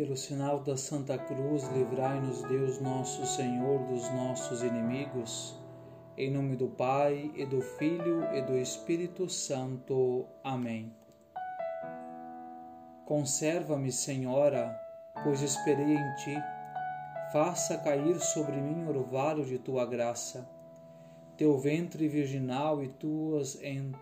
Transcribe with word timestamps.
Pelo 0.00 0.16
sinal 0.16 0.60
da 0.60 0.78
Santa 0.78 1.18
Cruz, 1.18 1.68
livrai-nos 1.74 2.42
Deus 2.44 2.80
nosso 2.80 3.26
Senhor 3.26 3.80
dos 3.80 4.10
nossos 4.14 4.62
inimigos. 4.62 5.54
Em 6.16 6.30
nome 6.30 6.56
do 6.56 6.68
Pai, 6.68 7.30
e 7.34 7.44
do 7.44 7.60
Filho, 7.60 8.24
e 8.32 8.40
do 8.40 8.56
Espírito 8.56 9.28
Santo. 9.28 10.24
Amém. 10.42 10.90
Conserva-me, 13.04 13.92
Senhora, 13.92 14.74
pois 15.22 15.42
esperei 15.42 15.94
em 15.96 16.14
Ti. 16.14 16.42
Faça 17.30 17.76
cair 17.76 18.18
sobre 18.20 18.56
mim 18.56 18.84
o 18.84 18.88
orvalho 18.88 19.44
de 19.44 19.58
Tua 19.58 19.84
graça. 19.84 20.48
Teu 21.36 21.58
ventre 21.58 22.08
virginal 22.08 22.82
e 22.82 22.88
tuas, 22.88 23.62
en... 23.62 23.92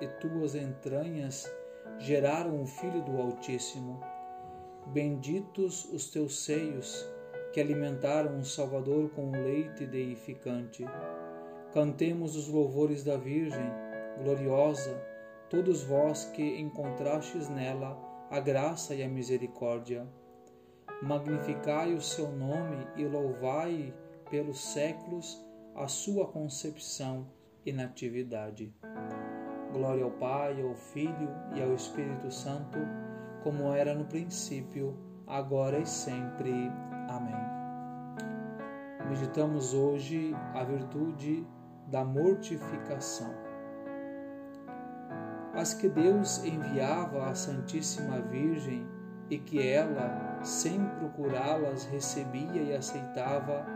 e 0.00 0.08
tuas 0.18 0.54
entranhas 0.54 1.44
geraram 1.98 2.62
o 2.62 2.66
Filho 2.66 3.02
do 3.02 3.20
Altíssimo. 3.20 4.00
Benditos 4.92 5.84
os 5.92 6.10
teus 6.10 6.44
seios, 6.44 7.08
que 7.52 7.60
alimentaram 7.60 8.40
o 8.40 8.44
Salvador 8.44 9.08
com 9.10 9.28
o 9.28 9.44
leite 9.44 9.86
deificante. 9.86 10.84
Cantemos 11.72 12.34
os 12.34 12.48
louvores 12.48 13.04
da 13.04 13.16
Virgem, 13.16 13.70
gloriosa, 14.20 15.00
todos 15.48 15.84
vós 15.84 16.24
que 16.34 16.42
encontrastes 16.60 17.48
nela 17.48 17.96
a 18.32 18.40
graça 18.40 18.92
e 18.92 19.00
a 19.04 19.08
misericórdia. 19.08 20.08
Magnificai 21.00 21.94
o 21.94 22.00
seu 22.00 22.32
nome 22.32 22.84
e 22.96 23.04
louvai 23.04 23.94
pelos 24.28 24.60
séculos 24.72 25.40
a 25.76 25.86
sua 25.86 26.26
concepção 26.26 27.28
e 27.64 27.72
natividade. 27.72 28.74
Glória 29.72 30.02
ao 30.02 30.10
Pai, 30.10 30.60
ao 30.60 30.74
Filho 30.74 31.30
e 31.54 31.62
ao 31.62 31.74
Espírito 31.74 32.28
Santo 32.32 33.09
como 33.42 33.72
era 33.72 33.94
no 33.94 34.04
princípio, 34.04 34.96
agora 35.26 35.78
e 35.78 35.86
sempre. 35.86 36.52
Amém. 37.08 37.34
Meditamos 39.08 39.74
hoje 39.74 40.34
a 40.54 40.62
virtude 40.64 41.46
da 41.88 42.04
mortificação. 42.04 43.32
As 45.54 45.74
que 45.74 45.88
Deus 45.88 46.44
enviava 46.44 47.28
à 47.28 47.34
Santíssima 47.34 48.20
Virgem 48.22 48.86
e 49.28 49.38
que 49.38 49.66
ela, 49.66 50.40
sem 50.44 50.84
procurá-las, 50.98 51.84
recebia 51.86 52.62
e 52.62 52.74
aceitava 52.74 53.66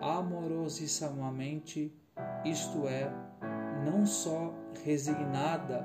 amorosissimamente, 0.00 1.92
isto 2.44 2.86
é, 2.86 3.12
não 3.84 4.06
só 4.06 4.54
resignada, 4.84 5.84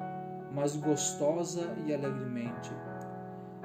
mas 0.54 0.76
gostosa 0.76 1.74
e 1.86 1.94
alegremente 1.94 2.72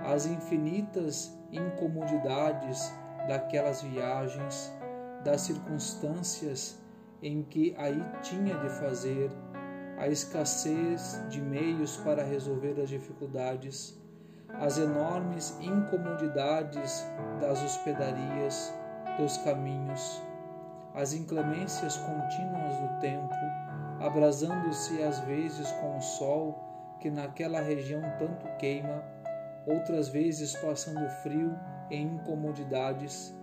as 0.04 0.26
infinitas 0.26 1.36
incomodidades 1.52 2.92
daquelas 3.26 3.82
viagens, 3.82 4.72
das 5.24 5.42
circunstâncias 5.42 6.78
em 7.22 7.42
que 7.42 7.74
aí 7.76 8.02
tinha 8.22 8.56
de 8.58 8.68
fazer, 8.70 9.30
a 9.98 10.06
escassez 10.06 11.20
de 11.28 11.40
meios 11.40 11.96
para 11.98 12.22
resolver 12.22 12.80
as 12.80 12.88
dificuldades, 12.88 14.00
as 14.60 14.78
enormes 14.78 15.58
incomodidades 15.60 17.04
das 17.40 17.62
hospedarias, 17.62 18.72
dos 19.18 19.36
caminhos, 19.38 20.22
as 20.94 21.12
inclemências 21.12 21.96
contínuas 21.96 22.76
do 22.78 23.00
tempo, 23.00 23.34
abrasando-se 24.00 25.02
às 25.02 25.18
vezes 25.20 25.70
com 25.72 25.96
o 25.96 26.00
sol 26.00 26.56
que 27.00 27.10
naquela 27.10 27.60
região 27.60 28.00
tanto 28.18 28.46
queima 28.58 29.02
outras 29.68 30.08
vezes 30.08 30.56
passando 30.56 31.08
frio 31.22 31.54
e 31.90 31.96
incomodidades, 31.96 33.34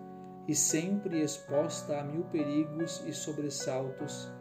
e 0.47 0.53
sempre 0.53 1.21
exposta 1.21 1.99
a 1.99 2.03
mil 2.03 2.23
perigos 2.25 3.03
e 3.07 3.13
sobressaltos 3.13 4.31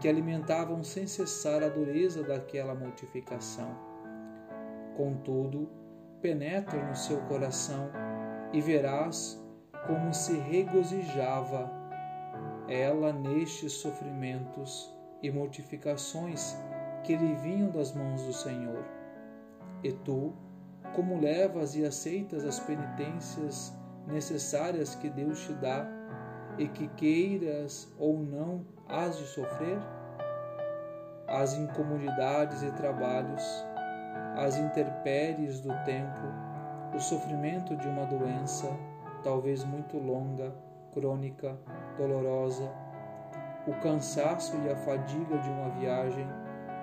que 0.00 0.08
alimentavam 0.08 0.82
sem 0.82 1.06
cessar 1.06 1.62
a 1.62 1.68
dureza 1.68 2.24
daquela 2.24 2.74
mortificação. 2.74 3.76
Contudo, 4.96 5.70
penetra 6.20 6.84
no 6.84 6.96
seu 6.96 7.20
coração 7.22 7.90
e 8.52 8.60
verás 8.60 9.40
como 9.86 10.12
se 10.12 10.36
regozijava 10.38 11.70
ela 12.68 13.12
nestes 13.12 13.74
sofrimentos 13.74 14.92
e 15.22 15.30
mortificações 15.30 16.56
que 17.04 17.16
lhe 17.16 17.34
vinham 17.36 17.70
das 17.70 17.92
mãos 17.94 18.22
do 18.22 18.32
Senhor. 18.32 18.84
E 19.82 19.92
tu, 19.92 20.34
como 20.94 21.20
levas 21.20 21.74
e 21.74 21.84
aceitas 21.84 22.44
as 22.44 22.60
penitências 22.60 23.72
necessárias 24.06 24.94
que 24.94 25.08
Deus 25.08 25.40
te 25.44 25.52
dá 25.54 25.86
e 26.58 26.68
que 26.68 26.88
queiras 26.88 27.92
ou 27.98 28.18
não 28.18 28.64
has 28.88 29.18
de 29.18 29.24
sofrer? 29.24 29.78
As 31.26 31.54
incomodidades 31.54 32.62
e 32.62 32.70
trabalhos, 32.72 33.42
as 34.36 34.58
intempéries 34.58 35.60
do 35.60 35.72
tempo, 35.84 36.20
o 36.94 37.00
sofrimento 37.00 37.74
de 37.76 37.88
uma 37.88 38.04
doença, 38.04 38.68
talvez 39.22 39.64
muito 39.64 39.96
longa, 39.96 40.52
crônica, 40.92 41.56
dolorosa, 41.96 42.70
o 43.66 43.72
cansaço 43.80 44.56
e 44.66 44.70
a 44.70 44.76
fadiga 44.76 45.38
de 45.38 45.48
uma 45.48 45.70
viagem, 45.70 46.26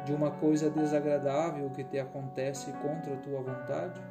de 0.09 0.15
uma 0.15 0.31
coisa 0.31 0.71
desagradável 0.71 1.69
que 1.69 1.83
te 1.83 1.99
acontece 1.99 2.71
contra 2.73 3.13
a 3.13 3.17
tua 3.17 3.41
vontade? 3.43 4.01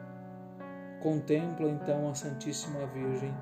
Contempla 1.03 1.69
então 1.69 2.09
a 2.09 2.15
Santíssima 2.15 2.87
Virgem 2.87 3.35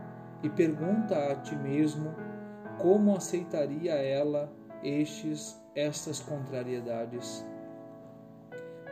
e 0.42 0.48
pergunta 0.48 1.32
a 1.32 1.36
ti 1.36 1.54
mesmo 1.54 2.14
como 2.78 3.14
aceitaria 3.14 3.92
ela 3.92 4.50
estes 4.82 5.60
estas 5.74 6.20
contrariedades. 6.20 7.44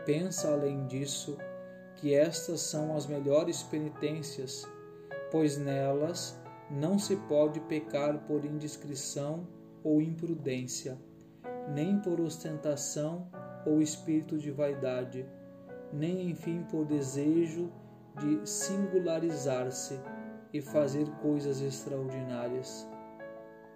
Pensa 0.05 0.53
além 0.53 0.87
disso 0.87 1.39
que 1.97 2.15
estas 2.15 2.61
são 2.61 2.95
as 2.95 3.07
melhores 3.07 3.63
penitências, 3.63 4.69
pois 5.31 5.57
nelas 5.57 6.39
não 6.71 6.99
se 6.99 7.17
pode 7.17 7.61
pecar 7.61 8.19
por 8.27 8.45
indiscrição 8.45 9.49
ou 9.83 10.03
imprudência, 10.03 10.99
nem 11.73 11.99
por 11.99 12.21
ostentação 12.21 13.27
ou 13.67 13.81
espírito 13.81 14.39
de 14.39 14.51
vaidade, 14.51 15.27
nem 15.93 16.31
enfim 16.31 16.63
por 16.71 16.85
desejo 16.85 17.73
de 18.21 18.49
singularizar-se 18.49 19.99
e 20.53 20.61
fazer 20.61 21.09
coisas 21.23 21.61
extraordinárias. 21.61 22.89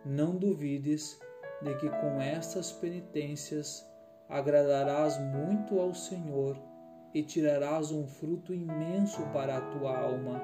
Não 0.04 0.37
duvides 0.37 1.19
de 1.62 1.75
que 1.76 1.88
com 1.88 2.21
estas 2.21 2.71
penitências 2.72 3.84
agradarás 4.28 5.19
muito 5.19 5.81
ao 5.81 5.93
Senhor 5.93 6.56
e 7.12 7.22
tirarás 7.22 7.91
um 7.91 8.06
fruto 8.06 8.55
imenso 8.55 9.22
para 9.32 9.56
a 9.56 9.60
tua 9.60 9.99
alma, 9.99 10.41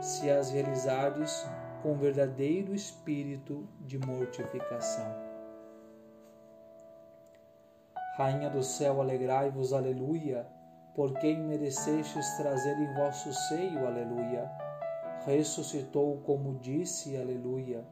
se 0.00 0.28
as 0.30 0.50
realizares 0.50 1.46
com 1.82 1.96
verdadeiro 1.96 2.74
espírito 2.74 3.68
de 3.80 3.98
mortificação. 3.98 5.27
Rainha 8.18 8.50
do 8.50 8.64
céu, 8.64 9.00
alegrai-vos, 9.00 9.72
aleluia, 9.72 10.44
por 10.92 11.12
quem 11.20 11.38
merecestes 11.38 12.36
trazer 12.36 12.76
em 12.76 12.92
vosso 12.94 13.32
seio, 13.32 13.86
aleluia. 13.86 14.50
Ressuscitou 15.24 16.18
como 16.24 16.58
disse, 16.58 17.16
aleluia. 17.16 17.86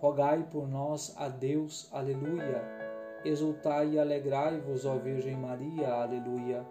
Rogai 0.00 0.42
por 0.50 0.66
nós 0.66 1.14
a 1.16 1.28
Deus, 1.28 1.88
aleluia. 1.92 2.60
Exultai 3.24 3.90
e 3.90 3.98
alegrai-vos, 4.00 4.84
ó 4.84 4.96
Virgem 4.96 5.36
Maria, 5.36 5.92
aleluia, 5.92 6.66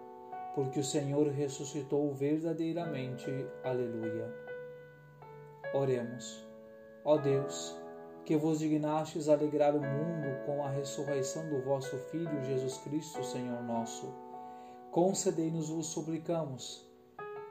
porque 0.54 0.78
o 0.78 0.84
Senhor 0.84 1.28
ressuscitou 1.28 2.12
verdadeiramente, 2.12 3.24
aleluia. 3.64 4.30
Oremos. 5.72 6.46
Ó 7.06 7.16
Deus, 7.16 7.74
que 8.28 8.36
vos 8.36 8.58
dignastes 8.58 9.26
alegrar 9.26 9.74
o 9.74 9.80
mundo 9.80 10.44
com 10.44 10.62
a 10.62 10.68
ressurreição 10.68 11.48
do 11.48 11.62
vosso 11.62 11.96
Filho 12.10 12.44
Jesus 12.44 12.76
Cristo, 12.76 13.24
Senhor 13.24 13.62
nosso. 13.62 14.12
Concedei-nos, 14.90 15.70
vos 15.70 15.86
suplicamos, 15.86 16.86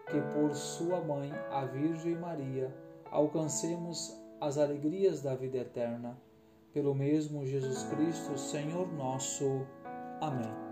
que 0.05 0.21
por 0.35 0.53
sua 0.53 1.01
mãe, 1.01 1.31
a 1.49 1.65
Virgem 1.65 2.13
Maria, 2.13 2.71
alcancemos 3.09 4.15
as 4.39 4.59
alegrias 4.59 5.23
da 5.23 5.33
vida 5.33 5.57
eterna. 5.57 6.15
Pelo 6.71 6.93
mesmo 6.93 7.43
Jesus 7.43 7.81
Cristo, 7.85 8.37
Senhor 8.37 8.87
nosso. 8.93 9.65
Amém. 10.21 10.66